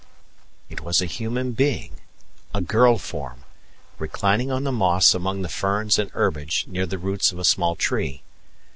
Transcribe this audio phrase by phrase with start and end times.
[0.67, 1.93] It was a human being
[2.55, 3.43] a girl form,
[3.99, 7.75] reclining on the moss among the ferns and herbage, near the roots of a small
[7.75, 8.23] tree.